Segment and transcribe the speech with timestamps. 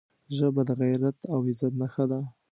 [0.35, 2.19] ژبه د غیرت او عزت نښه ده